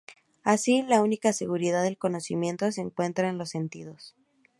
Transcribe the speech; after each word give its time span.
Así, 0.43 0.81
la 0.81 1.03
única 1.03 1.31
seguridad 1.31 1.83
del 1.83 1.99
conocimiento 1.99 2.71
se 2.71 2.81
encuentra 2.81 3.29
en 3.29 3.37
los 3.37 3.49
sentidos. 3.51 4.15